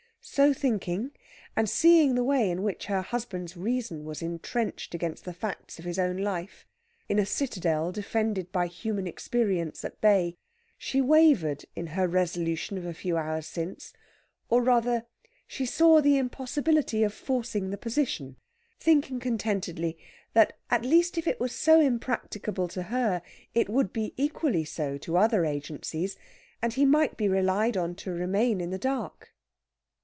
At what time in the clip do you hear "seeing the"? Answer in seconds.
1.67-2.23